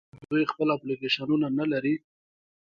[0.09, 1.95] آیا دوی خپل اپلیکیشنونه نلري؟